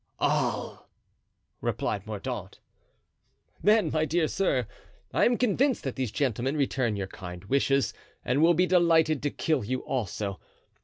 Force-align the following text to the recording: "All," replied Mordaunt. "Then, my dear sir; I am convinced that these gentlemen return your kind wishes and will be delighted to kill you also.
"All," 0.17 0.89
replied 1.61 2.07
Mordaunt. 2.07 2.59
"Then, 3.61 3.91
my 3.91 4.03
dear 4.03 4.27
sir; 4.27 4.65
I 5.13 5.25
am 5.25 5.37
convinced 5.37 5.83
that 5.83 5.95
these 5.95 6.09
gentlemen 6.11 6.57
return 6.57 6.95
your 6.95 7.05
kind 7.05 7.43
wishes 7.45 7.93
and 8.25 8.41
will 8.41 8.55
be 8.55 8.65
delighted 8.65 9.21
to 9.21 9.29
kill 9.29 9.63
you 9.63 9.81
also. 9.85 10.39